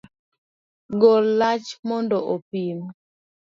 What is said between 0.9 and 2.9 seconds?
Gol lach mondo opim